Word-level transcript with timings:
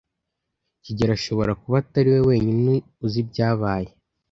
kigeli 0.83 1.11
ashobora 1.17 1.51
kuba 1.61 1.75
atari 1.83 2.07
we 2.13 2.19
wenyine 2.29 2.73
uzi 3.05 3.17
ibyabaye. 3.23 3.89